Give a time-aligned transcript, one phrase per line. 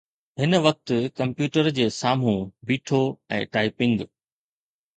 [0.39, 3.03] هن وقت ڪمپيوٽر جي سامهون بيٺو
[3.41, 4.05] ۽ ٽائپنگ.